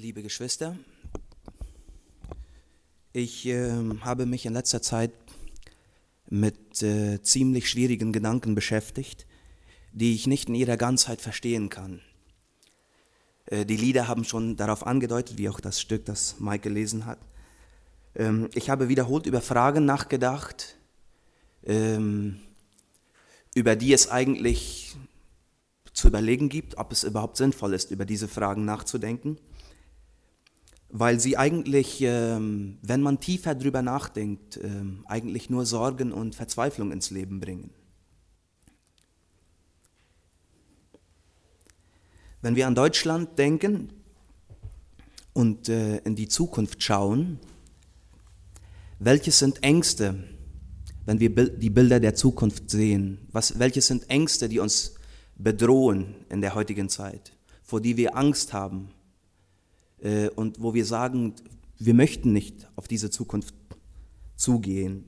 [0.00, 0.76] Liebe Geschwister,
[3.12, 5.10] ich äh, habe mich in letzter Zeit
[6.30, 9.26] mit äh, ziemlich schwierigen Gedanken beschäftigt,
[9.90, 12.00] die ich nicht in ihrer Ganzheit verstehen kann.
[13.46, 17.18] Äh, die Lieder haben schon darauf angedeutet, wie auch das Stück, das Mike gelesen hat.
[18.14, 20.76] Ähm, ich habe wiederholt über Fragen nachgedacht,
[21.64, 22.38] ähm,
[23.52, 24.94] über die es eigentlich
[25.92, 29.38] zu überlegen gibt, ob es überhaupt sinnvoll ist, über diese Fragen nachzudenken
[30.90, 36.92] weil sie eigentlich, ähm, wenn man tiefer drüber nachdenkt, ähm, eigentlich nur Sorgen und Verzweiflung
[36.92, 37.70] ins Leben bringen.
[42.40, 43.92] Wenn wir an Deutschland denken
[45.34, 47.38] und äh, in die Zukunft schauen,
[48.98, 50.24] welches sind Ängste,
[51.04, 53.28] wenn wir die Bilder der Zukunft sehen?
[53.32, 54.94] Was, welche sind Ängste, die uns
[55.36, 58.90] bedrohen in der heutigen Zeit, vor die wir Angst haben?
[60.00, 61.34] Äh, und wo wir sagen,
[61.78, 63.54] wir möchten nicht auf diese Zukunft
[64.36, 65.04] zugehen.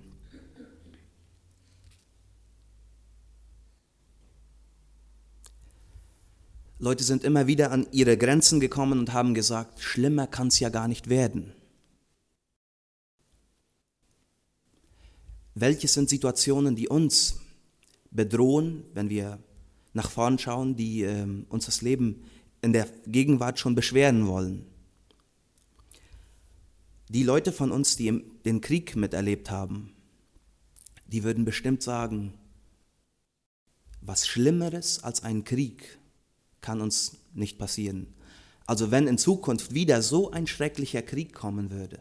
[6.79, 10.71] Leute sind immer wieder an ihre Grenzen gekommen und haben gesagt, schlimmer kann es ja
[10.71, 11.53] gar nicht werden.
[15.55, 17.39] Welche sind Situationen, die uns
[18.11, 19.39] bedrohen, wenn wir
[19.93, 22.25] nach vorn schauen, die äh, uns das Leben
[22.63, 24.70] in der Gegenwart schon beschweren wollen?
[27.13, 29.93] Die Leute von uns, die den Krieg miterlebt haben,
[31.09, 32.35] die würden bestimmt sagen,
[34.01, 35.99] was Schlimmeres als ein Krieg
[36.61, 38.15] kann uns nicht passieren.
[38.65, 41.99] Also wenn in Zukunft wieder so ein schrecklicher Krieg kommen würde,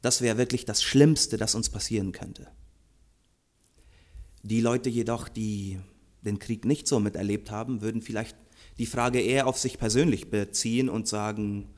[0.00, 2.46] das wäre wirklich das Schlimmste, das uns passieren könnte.
[4.42, 5.78] Die Leute jedoch, die
[6.22, 8.38] den Krieg nicht so miterlebt haben, würden vielleicht
[8.78, 11.68] die Frage eher auf sich persönlich beziehen und sagen,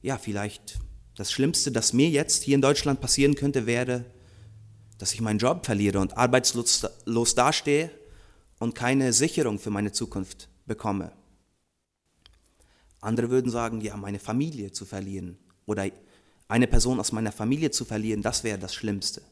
[0.00, 0.78] ja, vielleicht
[1.16, 4.04] das Schlimmste, das mir jetzt hier in Deutschland passieren könnte, wäre,
[4.98, 7.90] dass ich meinen Job verliere und arbeitslos dastehe
[8.58, 11.12] und keine Sicherung für meine Zukunft bekomme.
[13.00, 15.36] Andere würden sagen, ja, meine Familie zu verlieren
[15.66, 15.86] oder
[16.48, 19.22] eine Person aus meiner Familie zu verlieren, das wäre das Schlimmste.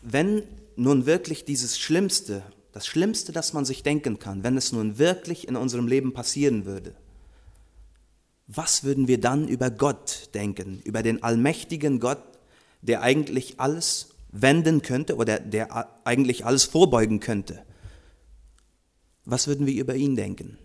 [0.00, 0.42] Wenn
[0.76, 2.42] nun wirklich dieses Schlimmste,
[2.72, 6.64] das Schlimmste, das man sich denken kann, wenn es nun wirklich in unserem Leben passieren
[6.64, 6.94] würde,
[8.46, 12.22] was würden wir dann über Gott denken, über den allmächtigen Gott,
[12.82, 17.64] der eigentlich alles wenden könnte oder der eigentlich alles vorbeugen könnte?
[19.24, 20.58] Was würden wir über ihn denken?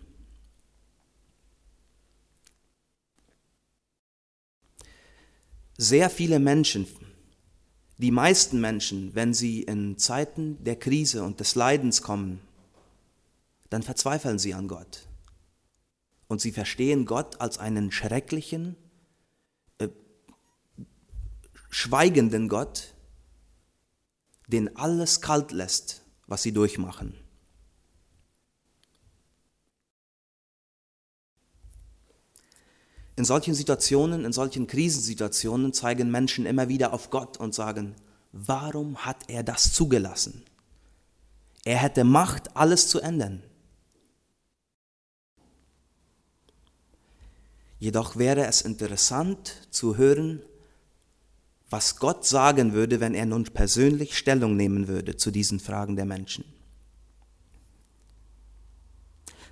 [5.78, 6.86] Sehr viele Menschen
[8.00, 12.40] die meisten Menschen, wenn sie in Zeiten der Krise und des Leidens kommen,
[13.68, 15.06] dann verzweifeln sie an Gott.
[16.26, 18.76] Und sie verstehen Gott als einen schrecklichen,
[19.76, 19.88] äh,
[21.68, 22.94] schweigenden Gott,
[24.46, 27.14] den alles kalt lässt, was sie durchmachen.
[33.20, 37.94] In solchen Situationen, in solchen Krisensituationen zeigen Menschen immer wieder auf Gott und sagen,
[38.32, 40.42] warum hat er das zugelassen?
[41.66, 43.42] Er hätte Macht, alles zu ändern.
[47.78, 50.40] Jedoch wäre es interessant zu hören,
[51.68, 56.06] was Gott sagen würde, wenn er nun persönlich Stellung nehmen würde zu diesen Fragen der
[56.06, 56.46] Menschen.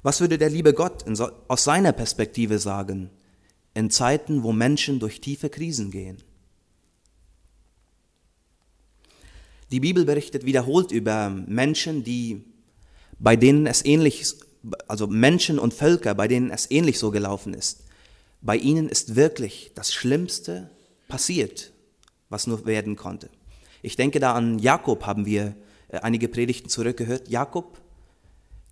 [0.03, 1.05] Was würde der liebe Gott
[1.49, 3.11] aus seiner Perspektive sagen,
[3.75, 6.23] in Zeiten, wo Menschen durch tiefe Krisen gehen.
[9.71, 12.43] Die Bibel berichtet wiederholt über Menschen, die,
[13.19, 14.35] bei denen es ähnlich,
[14.87, 17.85] also Menschen und Völker, bei denen es ähnlich so gelaufen ist.
[18.41, 20.71] Bei ihnen ist wirklich das Schlimmste
[21.07, 21.73] passiert,
[22.31, 23.29] was nur werden konnte.
[23.83, 25.55] Ich denke da an Jakob, haben wir
[25.89, 27.29] äh, einige Predigten zurückgehört.
[27.29, 27.81] Jakob,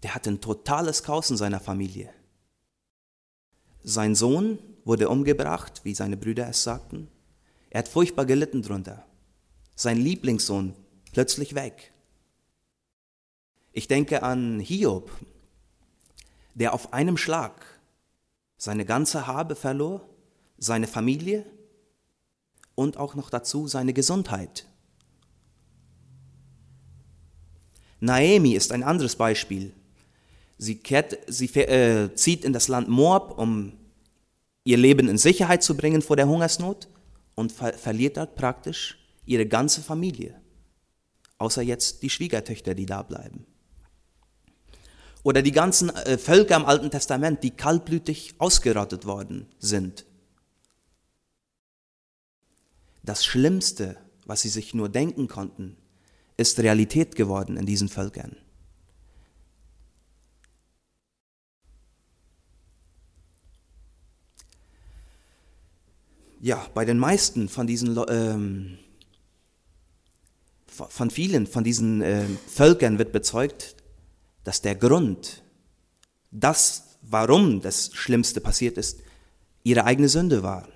[0.03, 2.11] der hatte ein totales Chaos in seiner Familie.
[3.83, 7.09] Sein Sohn wurde umgebracht, wie seine Brüder es sagten.
[7.71, 9.05] Er hat furchtbar gelitten drunter.
[9.75, 10.75] Sein Lieblingssohn
[11.13, 11.93] plötzlich weg.
[13.73, 15.11] Ich denke an Hiob,
[16.55, 17.53] der auf einem Schlag
[18.57, 20.09] seine ganze Habe verlor,
[20.57, 21.45] seine Familie
[22.75, 24.67] und auch noch dazu seine Gesundheit.
[27.99, 29.75] Naemi ist ein anderes Beispiel.
[30.59, 33.73] Sie, kehrt, sie äh, zieht in das Land Moab, um
[34.67, 36.89] ihr Leben in Sicherheit zu bringen vor der Hungersnot
[37.35, 40.41] und ver verliert dort praktisch ihre ganze Familie.
[41.39, 43.47] außer jetzt die Schwiegertöchter, die da bleiben.
[45.23, 50.07] Oder die ganzen äh, Völker im Alten Testament, die kaltblütig ausgerottet worden sind.
[53.03, 55.77] Das Schlimmste, was sie sich nur denken konnten,
[56.37, 58.37] ist Realität geworden in diesen Völkern.
[66.41, 68.79] Ja, bei den meisten von diesen ähm,
[70.67, 73.77] von vielen von diesen äh, Völkern wird bezeugt,
[74.45, 75.43] dass der Grund,
[76.31, 79.01] das, warum das Schlimmste passiert ist,
[79.65, 80.69] ihre eigene Sünde war.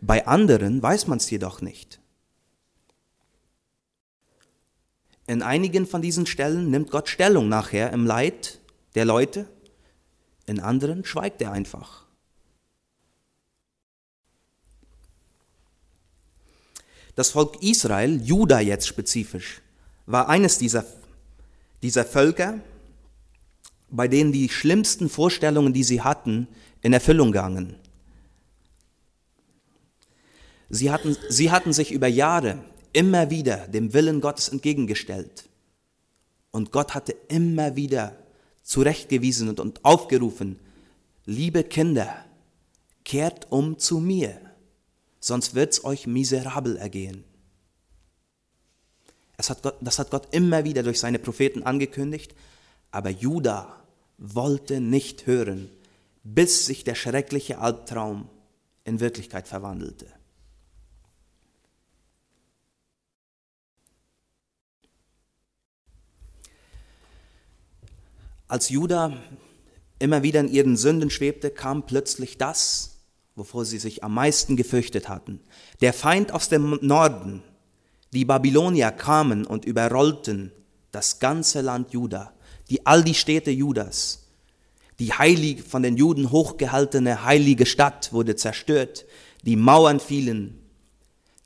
[0.00, 2.00] Bei anderen weiß man es jedoch nicht.
[5.26, 8.60] In einigen von diesen Stellen nimmt Gott Stellung nachher im Leid
[8.94, 9.48] der Leute,
[10.46, 12.01] in anderen schweigt er einfach.
[17.14, 19.60] Das Volk Israel, Juda jetzt spezifisch,
[20.06, 20.84] war eines dieser,
[21.82, 22.60] dieser Völker,
[23.90, 26.48] bei denen die schlimmsten Vorstellungen, die sie hatten,
[26.80, 27.74] in Erfüllung gangen.
[30.70, 32.58] Sie hatten, sie hatten sich über Jahre
[32.94, 35.48] immer wieder dem Willen Gottes entgegengestellt.
[36.50, 38.16] Und Gott hatte immer wieder
[38.62, 40.58] zurechtgewiesen und aufgerufen,
[41.26, 42.24] liebe Kinder,
[43.04, 44.40] kehrt um zu mir
[45.22, 47.24] sonst wird's euch miserabel ergehen.
[49.48, 52.32] Hat Gott, das hat Gott immer wieder durch seine Propheten angekündigt,
[52.92, 53.82] aber Judah
[54.18, 55.68] wollte nicht hören,
[56.22, 58.28] bis sich der schreckliche Albtraum
[58.84, 60.06] in Wirklichkeit verwandelte.
[68.46, 69.16] Als Judah
[69.98, 72.91] immer wieder in ihren Sünden schwebte, kam plötzlich das,
[73.34, 75.40] wovor sie sich am meisten gefürchtet hatten.
[75.80, 77.42] Der Feind aus dem Norden,
[78.12, 80.52] die Babylonier kamen und überrollten
[80.90, 82.32] das ganze Land Juda,
[82.68, 84.28] die all die Städte Judas.
[84.98, 89.06] Die heilig, von den Juden hochgehaltene heilige Stadt wurde zerstört,
[89.42, 90.60] die Mauern fielen,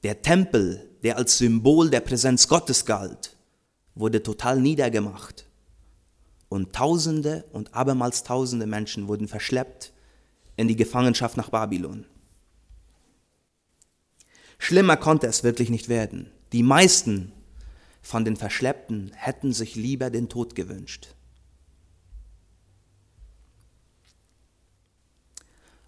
[0.03, 3.37] der Tempel, der als Symbol der Präsenz Gottes galt,
[3.95, 5.47] wurde total niedergemacht.
[6.49, 9.93] Und Tausende und abermals Tausende Menschen wurden verschleppt
[10.57, 12.07] in die Gefangenschaft nach Babylon.
[14.59, 16.31] Schlimmer konnte es wirklich nicht werden.
[16.53, 17.33] Die meisten
[18.03, 21.09] von den Verschleppten hätten sich lieber den Tod gewünscht.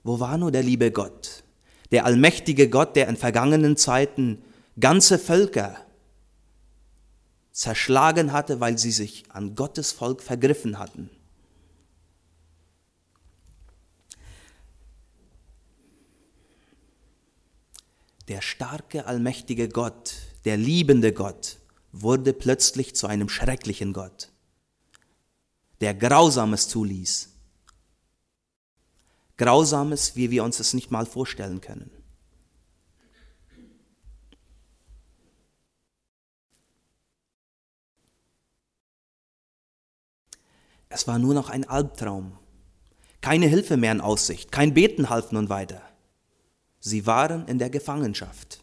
[0.03, 1.45] Wo war nur der liebe Gott,
[1.91, 4.43] der allmächtige Gott, der in vergangenen Zeiten
[4.79, 5.77] ganze Völker
[7.53, 11.11] zerschlagen hatte, weil sie sich an Gottes Volk vergriffen hatten?
[18.29, 20.15] Der starke, allmächtige Gott,
[20.45, 21.59] der liebende Gott,
[21.93, 24.31] wurde plötzlich zu einem schrecklichen Gott,
[25.81, 27.31] der Grausames zuließ.
[29.39, 31.91] Grausames, wie wir uns es nicht mal vorstellen können.
[40.91, 42.37] Es war nur noch ein Albtraum,
[43.21, 45.88] keine Hilfe mehr in Aussicht, kein Beten half nun weiter.
[46.81, 48.61] Sie waren in der Gefangenschaft.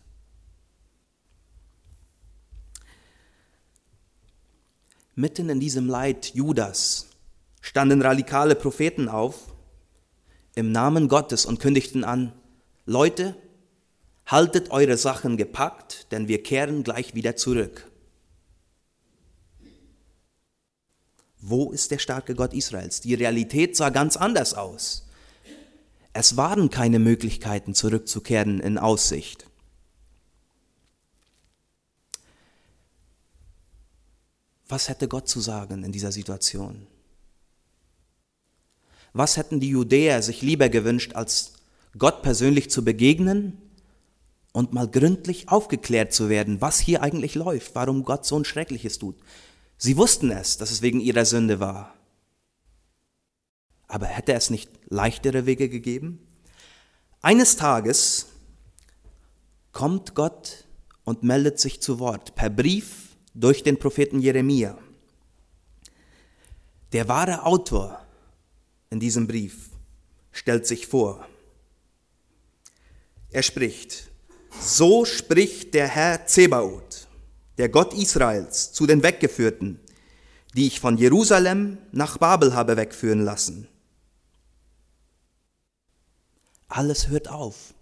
[5.16, 7.08] Mitten in diesem Leid Judas
[7.62, 9.54] standen radikale Propheten auf
[10.56, 12.32] im Namen Gottes und kündigten an,
[12.86, 13.36] Leute,
[14.26, 17.90] haltet eure Sachen gepackt, denn wir kehren gleich wieder zurück.
[21.40, 23.02] Wo ist der starke Gott Israels?
[23.02, 25.08] Die Realität sah ganz anders aus.
[26.18, 29.48] Es waren keine Möglichkeiten zurückzukehren in Aussicht.
[34.70, 36.88] Was hätte Gott zu sagen in dieser Situation?
[39.12, 41.52] Was hätten die Judäer sich lieber gewünscht, als
[41.98, 43.58] Gott persönlich zu begegnen
[44.54, 49.00] und mal gründlich aufgeklärt zu werden, was hier eigentlich läuft, warum Gott so ein Schreckliches
[49.00, 49.18] tut?
[49.78, 51.94] Sie wussten es, dass es wegen ihrer Sünde war.
[53.96, 56.20] Aber hätte es nicht leichtere Wege gegeben?
[57.22, 58.26] Eines Tages
[59.72, 60.66] kommt Gott
[61.06, 64.78] und meldet sich zu Wort per Brief durch den Propheten Jeremia.
[66.92, 68.06] Der wahre Autor
[68.90, 69.70] in diesem Brief
[70.34, 71.26] stellt sich vor.
[73.30, 74.12] Er spricht,
[74.60, 77.08] so spricht der Herr Zebaoth,
[77.58, 79.80] der Gott Israels, zu den Weggeführten,
[80.54, 83.70] die ich von Jerusalem nach Babel habe wegführen lassen.
[86.76, 87.74] Alles hört auf.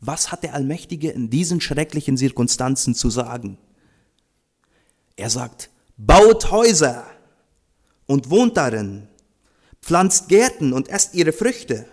[0.00, 3.58] Was hat der Allmächtige in diesen schrecklichen Zirkunstanzen zu sagen?
[5.16, 7.04] Er sagt, baut Häuser
[8.06, 9.08] und wohnt darin,
[9.82, 11.86] pflanzt Gärten und esst ihre Früchte,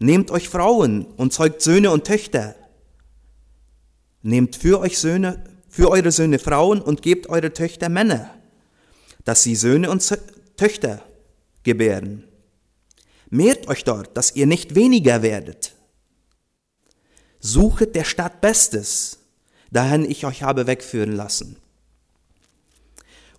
[0.00, 2.56] nehmt euch Frauen und zeugt Söhne und Töchter,
[4.22, 8.34] nehmt für euch Söhne, für eure Söhne Frauen und gebt eure Töchter Männer,
[9.24, 10.02] dass sie Söhne und
[10.56, 11.04] Töchter
[11.62, 12.24] gebären.
[13.30, 15.74] Mehrt euch dort, dass ihr nicht weniger werdet.
[17.40, 19.18] Suchet der Stadt Bestes,
[19.70, 21.56] dahin ich euch habe wegführen lassen.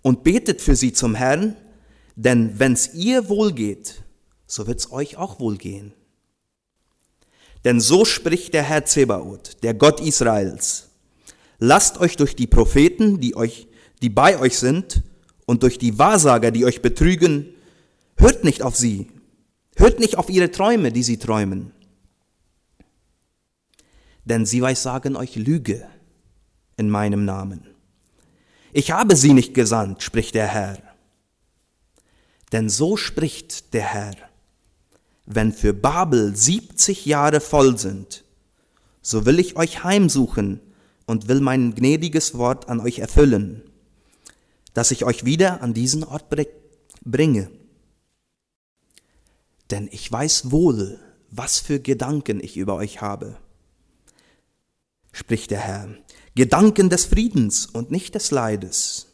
[0.01, 1.55] Und betet für sie zum Herrn,
[2.15, 4.03] denn wenn's ihr wohlgeht,
[4.45, 5.93] so wird's euch auch wohlgehen.
[7.65, 10.89] Denn so spricht der Herr Zebaoth, der Gott Israels.
[11.59, 13.67] Lasst euch durch die Propheten, die euch,
[14.01, 15.03] die bei euch sind,
[15.45, 17.53] und durch die Wahrsager, die euch betrügen,
[18.17, 19.07] hört nicht auf sie,
[19.77, 21.71] hört nicht auf ihre Träume, die sie träumen.
[24.25, 25.87] Denn sie weissagen euch Lüge
[26.75, 27.67] in meinem Namen.
[28.73, 30.77] Ich habe sie nicht gesandt, spricht der Herr.
[32.51, 34.15] Denn so spricht der Herr,
[35.25, 38.23] wenn für Babel siebzig Jahre voll sind,
[39.01, 40.61] so will ich euch heimsuchen
[41.05, 43.63] und will mein gnädiges Wort an euch erfüllen,
[44.73, 46.25] dass ich euch wieder an diesen Ort
[47.03, 47.49] bringe.
[49.71, 53.37] Denn ich weiß wohl, was für Gedanken ich über euch habe,
[55.11, 55.89] spricht der Herr,
[56.35, 59.07] Gedanken des Friedens und nicht des Leides,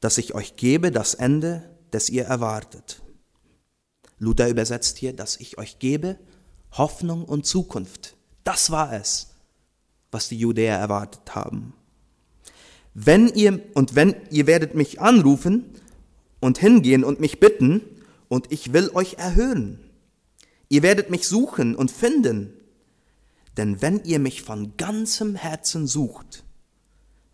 [0.00, 3.02] dass ich euch gebe das Ende, das ihr erwartet.
[4.18, 6.18] Luther übersetzt hier, dass ich euch gebe
[6.72, 8.16] Hoffnung und Zukunft.
[8.44, 9.34] Das war es,
[10.10, 11.74] was die Judäer erwartet haben.
[12.94, 15.64] Wenn ihr, und wenn ihr werdet mich anrufen
[16.40, 17.82] und hingehen und mich bitten,
[18.28, 19.80] und ich will euch erhören.
[20.68, 22.52] Ihr werdet mich suchen und finden,
[23.56, 26.44] denn wenn ihr mich von ganzem Herzen sucht,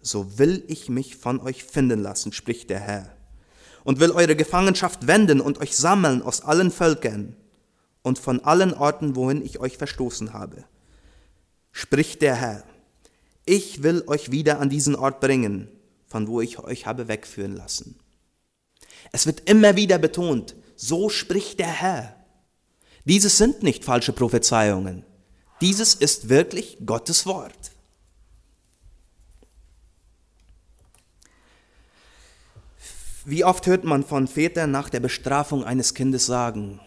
[0.01, 3.17] so will ich mich von euch finden lassen, spricht der Herr,
[3.83, 7.37] und will eure Gefangenschaft wenden und euch sammeln aus allen Völkern
[8.03, 10.65] und von allen Orten, wohin ich euch verstoßen habe.
[11.73, 12.65] Spricht der Herr,
[13.45, 15.69] ich will euch wieder an diesen Ort bringen,
[16.07, 17.99] von wo ich euch habe wegführen lassen.
[19.13, 22.17] Es wird immer wieder betont, so spricht der Herr.
[23.05, 25.05] Dieses sind nicht falsche Prophezeiungen.
[25.61, 27.73] Dieses ist wirklich Gottes Wort.
[33.27, 36.81] Wie oft hört man von Vätern nach der Bestrafung eines Kindes sagen,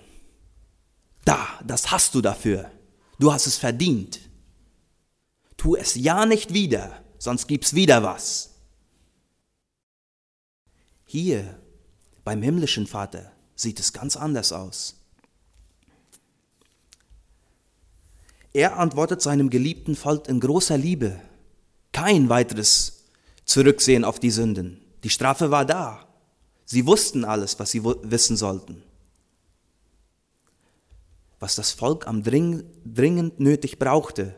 [1.25, 2.71] da, das hast du dafür,
[3.19, 4.19] du hast es verdient.
[5.57, 8.51] Tu es ja nicht wieder, sonst gibt's wieder was.
[11.05, 11.59] Hier
[12.23, 14.95] beim himmlischen Vater sieht es ganz anders aus.
[18.53, 21.19] Er antwortet seinem geliebten Volk in großer Liebe.
[21.91, 23.03] Kein weiteres
[23.45, 24.81] Zurücksehen auf die Sünden.
[25.03, 26.07] Die Strafe war da.
[26.65, 28.83] Sie wussten alles, was sie wissen sollten.
[31.39, 34.35] Was das Volk am dringend nötig brauchte,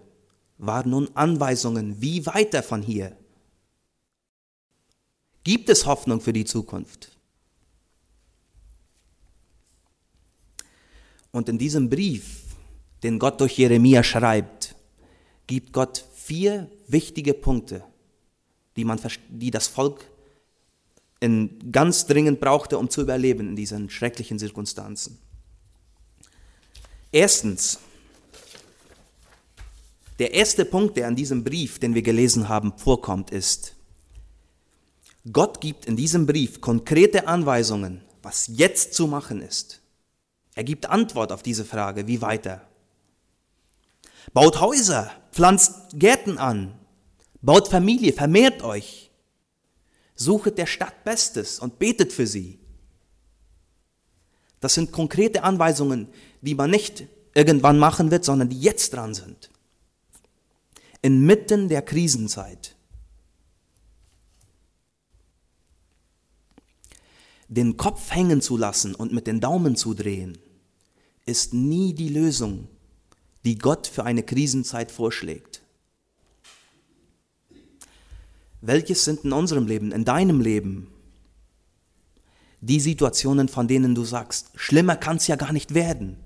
[0.57, 3.15] waren nun Anweisungen, wie weiter von hier.
[5.43, 7.18] Gibt es Hoffnung für die Zukunft?
[11.31, 12.43] Und in diesem Brief,
[13.03, 14.75] den Gott durch Jeremia schreibt,
[15.47, 17.83] gibt Gott vier wichtige Punkte,
[18.75, 20.05] die, man, die das Volk
[21.19, 25.17] in ganz dringend brauchte, um zu überleben in diesen schrecklichen Zirkunstanzen.
[27.11, 27.79] Erstens,
[30.19, 33.75] der erste Punkt, der an diesem Brief, den wir gelesen haben, vorkommt, ist,
[35.31, 39.78] Gott gibt in diesem Brief konkrete Anweisungen, was jetzt zu machen ist.
[40.59, 42.61] Er gibt Antwort auf diese Frage, wie weiter.
[44.33, 46.77] Baut Häuser, pflanzt Gärten an,
[47.41, 49.09] baut Familie, vermehrt euch,
[50.15, 52.59] Suchet der Stadt Bestes und betet für sie.
[54.59, 56.09] Das sind konkrete Anweisungen,
[56.41, 59.49] die man nicht irgendwann machen wird, sondern die jetzt dran sind.
[61.01, 62.75] Inmitten der Krisenzeit.
[67.47, 70.37] Den Kopf hängen zu lassen und mit den Daumen zu drehen,
[71.29, 72.67] ist nie die Lösung,
[73.45, 75.61] die Gott für eine Krisenzeit vorschlägt.
[78.61, 80.87] Welches sind in unserem Leben, in deinem Leben,
[82.61, 86.17] die Situationen, von denen du sagst, schlimmer kann es ja gar nicht werden?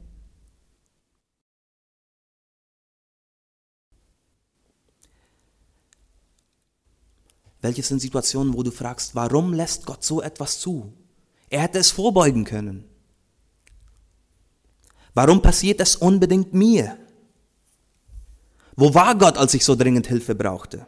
[7.61, 10.91] Welches sind Situationen, wo du fragst, warum lässt Gott so etwas zu?
[11.49, 12.92] Er hätte es vorbeugen können.
[15.13, 16.97] Warum passiert es unbedingt mir?
[18.75, 20.87] Wo war Gott, als ich so dringend Hilfe brauchte?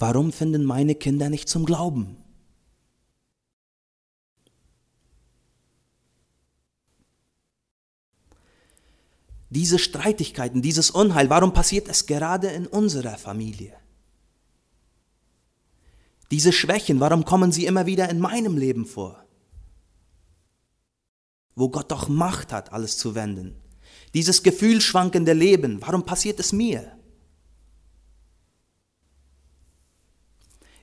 [0.00, 2.16] warum finden meine Kinder nicht zum Glauben?
[9.50, 13.76] Diese Streitigkeiten, dieses Unheil, warum passiert es gerade in unserer Familie?
[16.30, 19.24] Diese Schwächen, warum kommen sie immer wieder in meinem Leben vor?
[21.54, 23.56] Wo Gott doch Macht hat, alles zu wenden.
[24.14, 26.96] Dieses gefühlschwankende Leben, warum passiert es mir?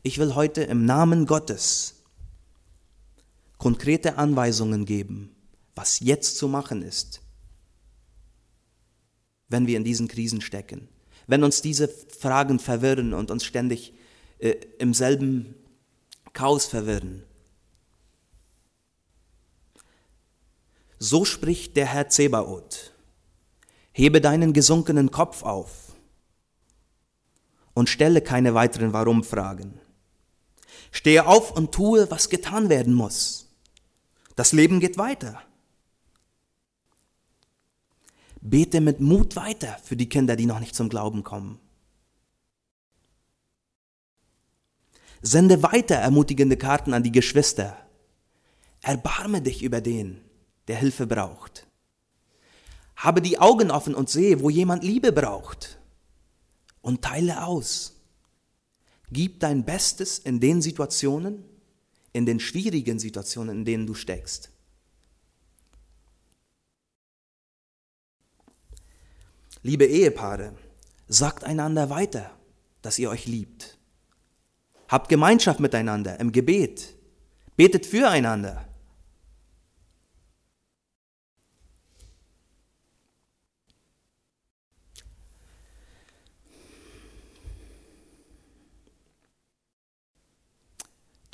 [0.04, 1.96] Ich will heute im Namen Gottes
[3.58, 5.36] konkrete Anweisungen geben,
[5.76, 7.22] was jetzt zu machen ist,
[9.50, 10.88] wenn wir in diesen Krisen stecken,
[11.28, 13.94] wenn uns diese Fragen verwirren und uns ständig
[14.40, 15.56] äh, im selben
[16.34, 17.24] Chaos verwirren.
[21.00, 22.94] So spricht der Herr Zebaoth.
[23.92, 25.96] Hebe deinen gesunkenen Kopf auf
[27.74, 29.80] und stelle keine weiteren Warum-Fragen.
[30.92, 33.48] Stehe auf und tue, was getan werden muss.
[34.36, 35.42] Das Leben geht weiter.
[38.42, 41.60] Bete mit Mut weiter für die Kinder, die noch nicht zum Glauben kommen.
[45.22, 47.78] Sende weiter ermutigende Karten an die Geschwister.
[48.82, 50.22] Erbarme dich über den,
[50.68, 51.68] der Hilfe braucht.
[52.96, 55.80] Habe die Augen offen und sehe, wo jemand Liebe braucht.
[56.82, 57.94] Und teile aus.
[59.12, 61.44] Gib dein Bestes in den Situationen,
[62.12, 64.50] in den schwierigen Situationen, in denen du steckst.
[69.64, 70.54] Liebe Ehepaare,
[71.08, 72.32] sagt einander weiter,
[72.82, 73.78] dass ihr euch liebt.
[74.88, 76.96] Habt Gemeinschaft miteinander im Gebet.
[77.56, 78.67] Betet füreinander.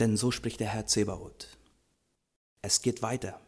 [0.04, 1.48] Denn so spricht der Herr Zebaoth.
[2.62, 3.40] Es geht weiter.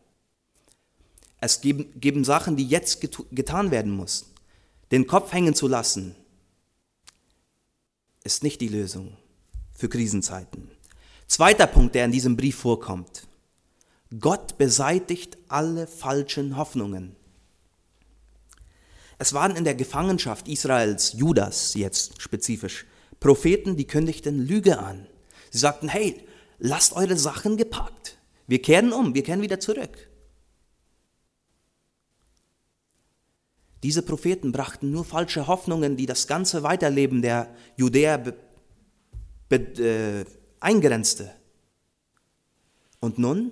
[1.41, 4.28] Es geben, geben Sachen, die jetzt getan werden müssen.
[4.89, 6.15] Den Kopf hängen zu lassen,
[8.24, 9.18] ist nicht die Lösung
[9.74, 10.72] für Krisenzeiten.
[11.28, 13.28] Zweiter Punkt, der in diesem Brief vorkommt.
[14.18, 17.18] Gott beseitigt alle falschen Hoffnungen.
[19.18, 22.86] Es waren in der Gefangenschaft Israels, Judas jetzt spezifisch,
[23.20, 25.06] Propheten, die kündigten Lüge an.
[25.52, 26.25] Sie sagten, hey,
[26.58, 28.18] lasst eure Sachen gepackt.
[28.48, 30.10] Wir kehren um, wir kehren wieder zurück.
[33.84, 38.34] Diese Propheten brachten nur falsche Hoffnungen, die das ganze Weiterleben der Judäer be,
[39.48, 40.26] be, äh,
[40.60, 41.32] eingrenzte.
[43.00, 43.52] Und nun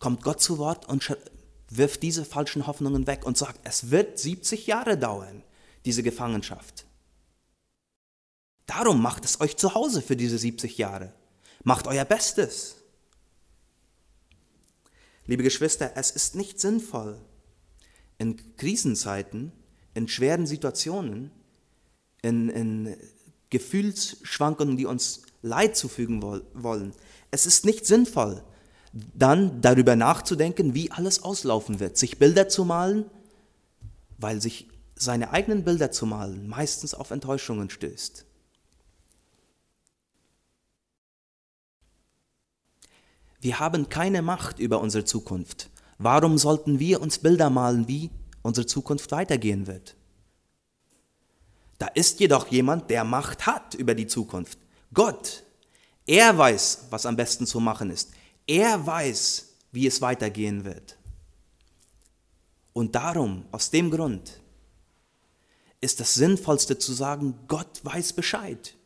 [0.00, 1.16] kommt Gott zu Wort und
[1.68, 5.44] wirft diese falschen Hoffnungen weg und sagt, es wird 70 Jahre dauern,
[5.84, 6.86] diese Gefangenschaft.
[8.66, 11.12] Darum macht es euch zu Hause für diese 70 Jahre.
[11.64, 12.76] Macht euer Bestes.
[15.26, 17.20] Liebe Geschwister, es ist nicht sinnvoll,
[18.18, 19.52] in Krisenzeiten,
[19.94, 21.30] in schweren Situationen,
[22.22, 22.96] in, in
[23.50, 26.94] Gefühlsschwankungen, die uns Leid zufügen wollen.
[27.30, 28.42] Es ist nicht sinnvoll,
[28.92, 33.06] dann darüber nachzudenken, wie alles auslaufen wird, sich Bilder zu malen,
[34.18, 38.24] weil sich seine eigenen Bilder zu malen meistens auf Enttäuschungen stößt.
[43.42, 45.68] Wir haben keine Macht über unsere Zukunft.
[45.98, 48.10] Warum sollten wir uns Bilder malen, wie
[48.42, 49.96] unsere Zukunft weitergehen wird?
[51.78, 54.58] Da ist jedoch jemand, der Macht hat über die Zukunft.
[54.94, 55.42] Gott.
[56.06, 58.12] Er weiß, was am besten zu machen ist.
[58.46, 60.96] Er weiß, wie es weitergehen wird.
[62.72, 64.40] Und darum, aus dem Grund,
[65.80, 68.76] ist das Sinnvollste zu sagen, Gott weiß Bescheid.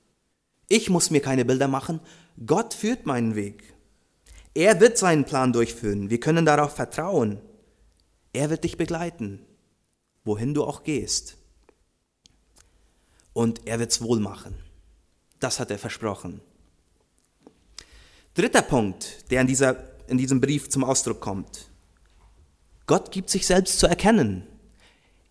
[0.68, 2.00] Ich muss mir keine Bilder machen,
[2.46, 3.75] Gott führt meinen Weg.
[4.56, 6.08] Er wird seinen Plan durchführen.
[6.08, 7.42] Wir können darauf vertrauen.
[8.32, 9.44] Er wird dich begleiten,
[10.24, 11.36] wohin du auch gehst.
[13.34, 14.54] Und er wird es wohl machen.
[15.40, 16.40] Das hat er versprochen.
[18.32, 21.68] Dritter Punkt, der in, dieser, in diesem Brief zum Ausdruck kommt.
[22.86, 24.46] Gott gibt sich selbst zu erkennen.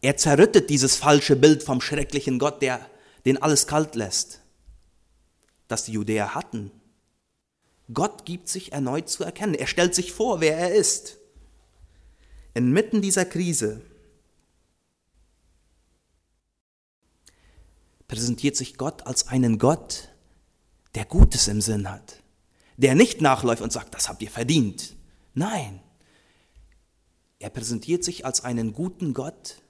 [0.02, 2.80] Er zerrüttet dieses falsche Bild vom schrecklichen Gott, der
[3.26, 4.42] den alles kalt lässt,
[5.68, 6.70] das die Judäer hatten.
[7.93, 9.54] Gott gibt sich erneut zu erkennen.
[9.54, 11.17] Er stellt sich vor, wer er ist.
[12.54, 13.82] Inmitten dieser Krise
[18.08, 20.10] präsentiert sich Gott als einen Gott,
[20.95, 22.24] der Gutes im Sinn hat,
[22.78, 24.95] der nicht nachläuft und sagt, das habt ihr verdient.
[25.34, 25.82] Nein,
[27.39, 29.62] er präsentiert sich als einen guten Gott,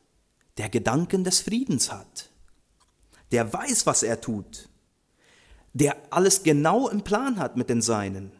[0.58, 2.30] der Gedanken des Friedens hat,
[3.32, 4.70] der weiß, was er tut,
[5.76, 8.32] der alles genau im Plan hat mit den Seinen,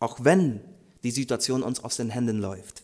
[0.00, 0.60] auch wenn
[1.04, 2.82] die Situation uns aus den Händen läuft.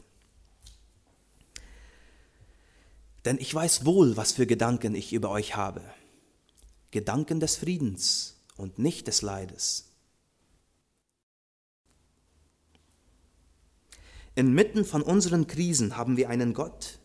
[3.25, 5.83] Denn ich weiß wohl, was für Gedanken ich über euch habe.
[6.93, 9.89] Gedanken des Friedens und nicht des Leides.
[14.37, 17.01] Inmitten von unseren Krisen haben wir einen Gott,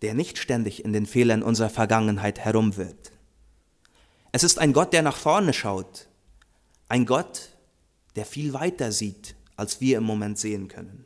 [0.00, 3.10] der nicht ständig in den Fehlern unserer Vergangenheit herumwirrt.
[4.32, 6.08] Es ist ein Gott, der nach vorne schaut,
[6.88, 7.50] ein Gott,
[8.16, 11.04] der viel weiter sieht, als wir im Moment sehen können.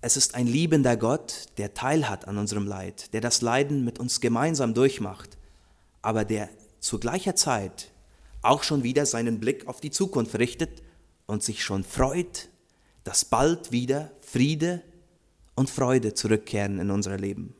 [0.00, 4.20] Es ist ein liebender Gott, der teilhat an unserem Leid, der das Leiden mit uns
[4.20, 5.36] gemeinsam durchmacht,
[6.02, 7.90] aber der zu gleicher Zeit
[8.42, 10.82] auch schon wieder seinen Blick auf die Zukunft richtet
[11.26, 12.48] und sich schon freut,
[13.02, 14.82] dass bald wieder Friede
[15.56, 17.57] und Freude zurückkehren in unser Leben.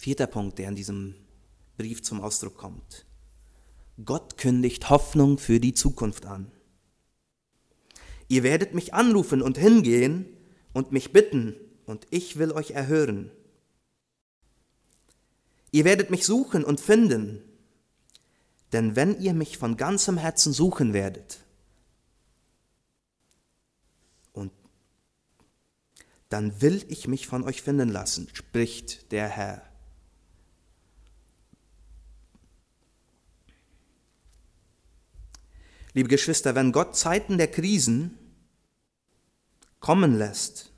[0.00, 1.14] Vierter Punkt, der in diesem
[1.76, 3.04] Brief zum Ausdruck kommt.
[4.02, 6.50] Gott kündigt Hoffnung für die Zukunft an.
[8.26, 10.24] Ihr werdet mich anrufen und hingehen
[10.72, 13.30] und mich bitten, und ich will euch erhören.
[15.70, 17.42] Ihr werdet mich suchen und finden,
[18.72, 21.40] denn wenn ihr mich von ganzem Herzen suchen werdet,
[24.32, 24.50] und
[26.30, 29.69] dann will ich mich von euch finden lassen, spricht der Herr.
[35.92, 38.16] Liebe Geschwister, wenn Gott Zeiten der Krisen
[39.80, 40.72] kommen lässt,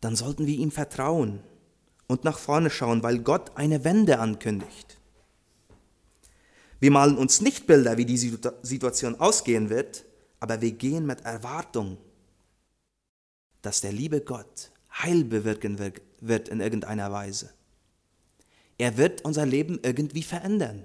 [0.00, 1.40] dann sollten wir ihm vertrauen
[2.06, 4.98] und nach vorne schauen, weil Gott eine Wende ankündigt.
[6.80, 10.04] Wir malen uns nicht Bilder, wie die Situation ausgehen wird,
[10.40, 11.98] aber wir gehen mit Erwartung,
[13.62, 15.78] dass der liebe Gott Heil bewirken
[16.20, 17.50] wird in irgendeiner Weise.
[18.78, 20.82] Er wird unser Leben irgendwie verändern.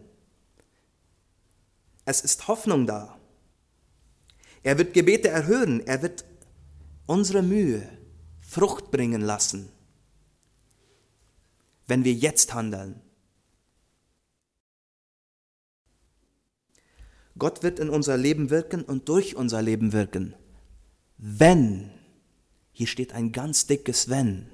[2.05, 3.19] Es ist Hoffnung da.
[4.63, 5.85] Er wird Gebete erhören.
[5.85, 6.23] Er wird
[7.07, 7.87] unsere Mühe
[8.41, 9.69] Frucht bringen lassen,
[11.87, 13.01] wenn wir jetzt handeln.
[17.37, 20.35] Gott wird in unser Leben wirken und durch unser Leben wirken.
[21.17, 21.91] Wenn,
[22.71, 24.49] hier steht ein ganz dickes Wenn,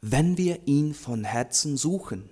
[0.00, 2.28] wenn wir ihn von Herzen suchen.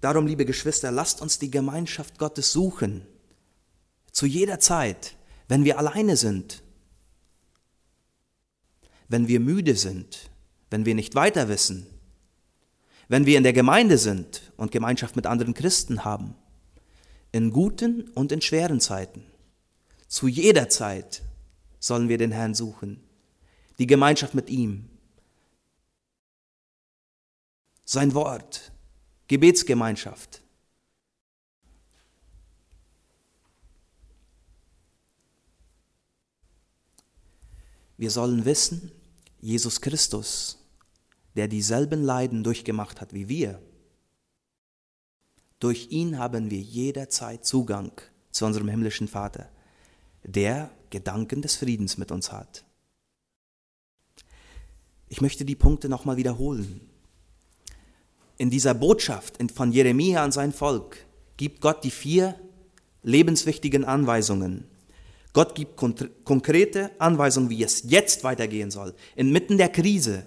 [0.00, 3.06] Darum, liebe Geschwister, lasst uns die Gemeinschaft Gottes suchen.
[4.12, 5.16] Zu jeder Zeit,
[5.48, 6.62] wenn wir alleine sind,
[9.08, 10.30] wenn wir müde sind,
[10.70, 11.86] wenn wir nicht weiter wissen,
[13.08, 16.34] wenn wir in der Gemeinde sind und Gemeinschaft mit anderen Christen haben,
[17.32, 19.24] in guten und in schweren Zeiten.
[20.06, 21.22] Zu jeder Zeit
[21.78, 23.02] sollen wir den Herrn suchen,
[23.78, 24.88] die Gemeinschaft mit ihm,
[27.84, 28.70] sein Wort,
[29.30, 30.42] Gebetsgemeinschaft.
[37.96, 38.90] Wir sollen wissen,
[39.40, 40.58] Jesus Christus,
[41.36, 43.62] der dieselben Leiden durchgemacht hat wie wir,
[45.60, 47.92] durch ihn haben wir jederzeit Zugang
[48.32, 49.48] zu unserem himmlischen Vater,
[50.24, 52.64] der Gedanken des Friedens mit uns hat.
[55.06, 56.89] Ich möchte die Punkte nochmal wiederholen
[58.40, 60.96] in dieser Botschaft von Jeremia an sein Volk
[61.36, 62.40] gibt Gott die vier
[63.02, 64.66] lebenswichtigen Anweisungen.
[65.34, 68.94] Gott gibt konkrete Anweisungen, wie es jetzt weitergehen soll.
[69.14, 70.24] Inmitten der Krise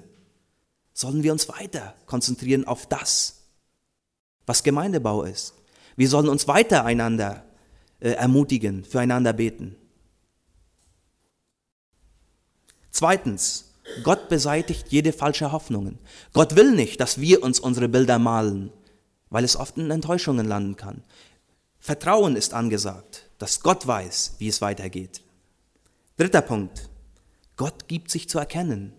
[0.93, 3.45] sollen wir uns weiter konzentrieren auf das,
[4.45, 5.55] was Gemeindebau ist.
[5.95, 7.43] Wir sollen uns weiter einander
[7.99, 9.75] äh, ermutigen, füreinander beten.
[12.91, 13.72] Zweitens,
[14.03, 15.97] Gott beseitigt jede falsche Hoffnung.
[16.31, 18.71] Gott will nicht, dass wir uns unsere Bilder malen,
[19.29, 21.03] weil es oft in Enttäuschungen landen kann.
[21.79, 25.21] Vertrauen ist angesagt, dass Gott weiß, wie es weitergeht.
[26.17, 26.89] Dritter Punkt.
[27.57, 28.93] Gott gibt sich zu erkennen.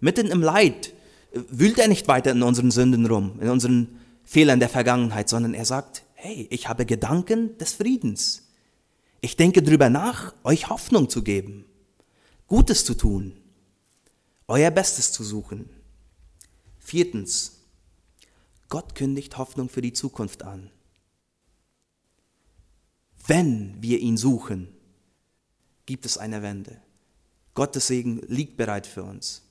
[0.00, 0.94] Mitten im Leid
[1.32, 5.64] wühlt er nicht weiter in unseren Sünden rum, in unseren Fehlern der Vergangenheit, sondern er
[5.64, 8.48] sagt, hey, ich habe Gedanken des Friedens.
[9.20, 11.66] Ich denke drüber nach, euch Hoffnung zu geben,
[12.46, 13.43] Gutes zu tun
[14.48, 15.70] euer Bestes zu suchen.
[16.78, 17.60] Viertens,
[18.68, 20.70] Gott kündigt Hoffnung für die Zukunft an.
[23.26, 24.68] Wenn wir ihn suchen,
[25.86, 26.80] gibt es eine Wende.
[27.54, 29.43] Gottes Segen liegt bereit für uns.